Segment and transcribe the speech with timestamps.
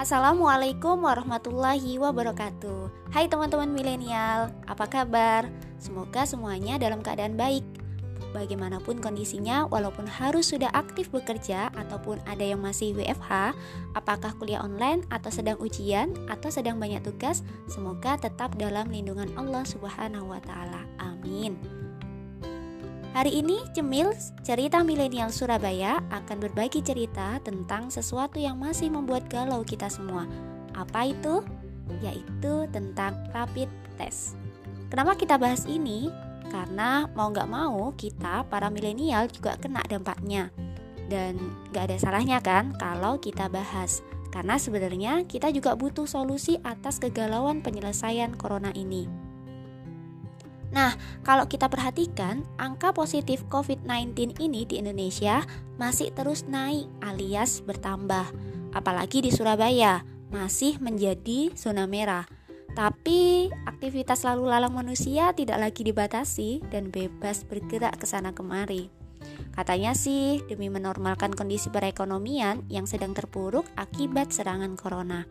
[0.00, 3.12] Assalamualaikum warahmatullahi wabarakatuh.
[3.12, 5.44] Hai teman-teman milenial, apa kabar?
[5.76, 7.60] Semoga semuanya dalam keadaan baik.
[8.32, 13.58] Bagaimanapun kondisinya, walaupun harus sudah aktif bekerja Ataupun ada yang masih WFH
[13.98, 19.66] Apakah kuliah online atau sedang ujian Atau sedang banyak tugas Semoga tetap dalam lindungan Allah
[19.66, 20.86] subhanahu wa ta'ala.
[21.02, 21.58] Amin
[23.20, 29.60] Hari ini Cemil, cerita milenial Surabaya akan berbagi cerita tentang sesuatu yang masih membuat galau
[29.60, 30.24] kita semua.
[30.72, 31.44] Apa itu?
[32.00, 33.68] Yaitu tentang rapid
[34.00, 34.40] test.
[34.88, 36.08] Kenapa kita bahas ini?
[36.48, 40.48] Karena mau nggak mau kita para milenial juga kena dampaknya.
[41.12, 41.36] Dan
[41.76, 44.00] nggak ada salahnya kan kalau kita bahas.
[44.32, 49.19] Karena sebenarnya kita juga butuh solusi atas kegalauan penyelesaian corona ini.
[50.70, 50.94] Nah,
[51.26, 55.42] kalau kita perhatikan, angka positif COVID-19 ini di Indonesia
[55.82, 58.30] masih terus naik alias bertambah.
[58.70, 62.24] Apalagi di Surabaya, masih menjadi zona merah.
[62.70, 68.94] Tapi aktivitas lalu lalang manusia tidak lagi dibatasi dan bebas bergerak ke sana kemari.
[69.50, 75.26] Katanya sih demi menormalkan kondisi perekonomian yang sedang terpuruk akibat serangan corona.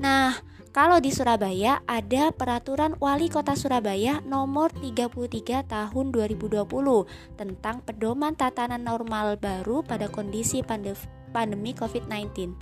[0.00, 0.32] Nah,
[0.72, 6.64] kalau di Surabaya ada peraturan Wali Kota Surabaya nomor 33 tahun 2020
[7.36, 10.64] tentang pedoman tatanan normal baru pada kondisi
[11.30, 12.56] pandemi COVID-19.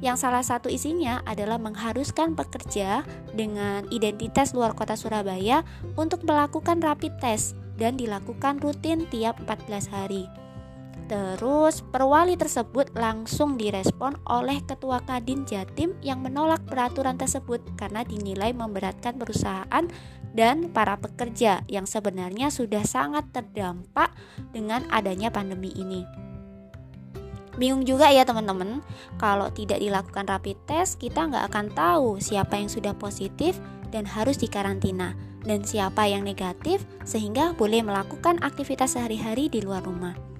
[0.00, 3.04] Yang salah satu isinya adalah mengharuskan pekerja
[3.36, 5.66] dengan identitas luar kota Surabaya
[5.98, 10.24] untuk melakukan rapid test dan dilakukan rutin tiap 14 hari.
[11.08, 18.52] Terus perwali tersebut langsung direspon oleh ketua Kadin Jatim yang menolak peraturan tersebut karena dinilai
[18.52, 19.88] memberatkan perusahaan
[20.36, 24.12] dan para pekerja yang sebenarnya sudah sangat terdampak
[24.52, 26.04] dengan adanya pandemi ini.
[27.56, 28.84] Bingung juga ya teman-teman,
[29.16, 33.56] kalau tidak dilakukan rapid test kita nggak akan tahu siapa yang sudah positif
[33.88, 40.37] dan harus dikarantina dan siapa yang negatif sehingga boleh melakukan aktivitas sehari-hari di luar rumah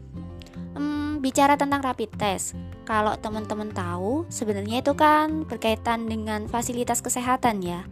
[1.21, 2.55] bicara tentang rapid test,
[2.89, 7.85] kalau teman-teman tahu, sebenarnya itu kan berkaitan dengan fasilitas kesehatan ya.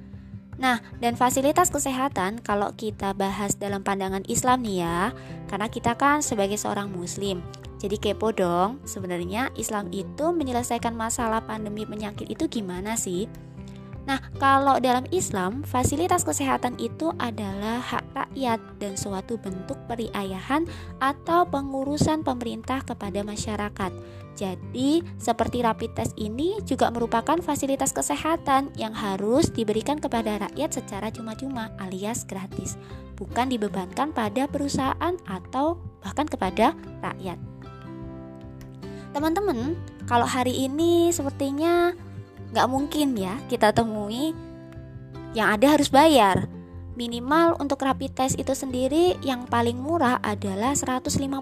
[0.57, 5.13] Nah, dan fasilitas kesehatan kalau kita bahas dalam pandangan Islam nih ya,
[5.53, 7.45] karena kita kan sebagai seorang muslim.
[7.77, 13.29] Jadi kepo dong, sebenarnya Islam itu menyelesaikan masalah pandemi penyakit itu gimana sih?
[14.07, 20.63] Nah, kalau dalam Islam, fasilitas kesehatan itu adalah hak rakyat dan suatu bentuk periayahan
[21.03, 23.91] atau pengurusan pemerintah kepada masyarakat.
[24.39, 31.11] Jadi, seperti rapid test ini juga merupakan fasilitas kesehatan yang harus diberikan kepada rakyat secara
[31.11, 32.79] cuma-cuma alias gratis,
[33.19, 37.41] bukan dibebankan pada perusahaan atau bahkan kepada rakyat.
[39.17, 39.75] Teman-teman,
[40.05, 41.97] kalau hari ini sepertinya
[42.57, 44.33] nggak mungkin ya kita temui
[45.37, 46.49] yang ada harus bayar.
[46.97, 51.37] Minimal untuk rapid test itu sendiri yang paling murah adalah 150.000.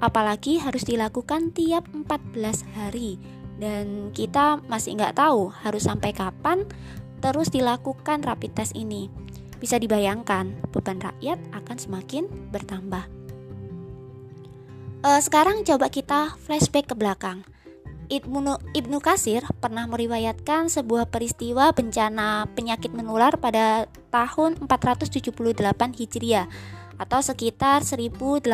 [0.00, 3.20] Apalagi harus dilakukan tiap 14 hari
[3.60, 6.64] dan kita masih nggak tahu harus sampai kapan
[7.20, 9.12] terus dilakukan rapid test ini.
[9.60, 13.04] Bisa dibayangkan beban rakyat akan semakin bertambah.
[15.04, 17.44] Uh, sekarang coba kita flashback ke belakang.
[18.10, 25.30] Ibnu, Ibnu Kasir pernah meriwayatkan sebuah peristiwa bencana penyakit menular pada tahun 478
[25.94, 26.50] Hijriah
[26.98, 28.50] atau sekitar 1085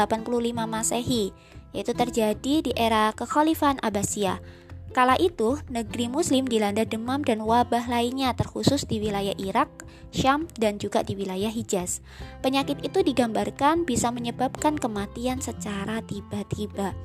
[0.69, 1.33] Masehi,
[1.73, 4.45] yaitu terjadi di era kekhalifahan Abbasiyah.
[4.93, 9.69] Kala itu, negeri muslim dilanda demam dan wabah lainnya terkhusus di wilayah Irak,
[10.13, 12.01] Syam, dan juga di wilayah Hijaz.
[12.41, 16.97] Penyakit itu digambarkan bisa menyebabkan kematian secara tiba-tiba.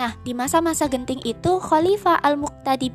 [0.00, 2.88] Nah, di masa-masa genting itu Khalifah Al-Muqtadi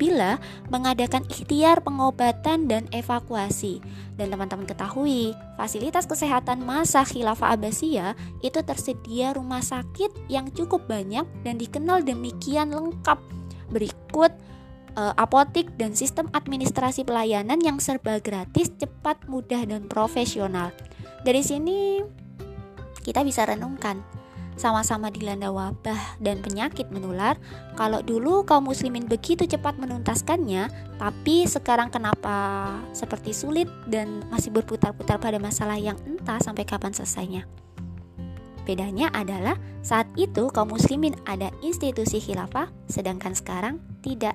[0.74, 3.78] mengadakan ikhtiar pengobatan dan evakuasi.
[4.18, 11.22] Dan teman-teman ketahui, fasilitas kesehatan masa Khilafah Abbasiyah itu tersedia rumah sakit yang cukup banyak
[11.46, 13.22] dan dikenal demikian lengkap.
[13.70, 14.34] Berikut
[14.98, 20.74] uh, apotik dan sistem administrasi pelayanan yang serba gratis, cepat, mudah dan profesional.
[21.22, 22.02] Dari sini
[23.06, 24.02] kita bisa renungkan
[24.56, 27.36] sama-sama dilanda wabah dan penyakit menular,
[27.76, 35.20] kalau dulu kaum muslimin begitu cepat menuntaskannya, tapi sekarang kenapa seperti sulit dan masih berputar-putar
[35.20, 37.44] pada masalah yang entah sampai kapan selesainya?
[38.66, 39.54] Bedanya adalah
[39.84, 44.34] saat itu kaum muslimin ada institusi khilafah, sedangkan sekarang tidak